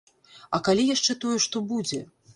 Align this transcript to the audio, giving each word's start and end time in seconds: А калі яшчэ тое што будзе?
А 0.57 0.59
калі 0.67 0.85
яшчэ 0.95 1.17
тое 1.25 1.37
што 1.45 1.65
будзе? 1.73 2.01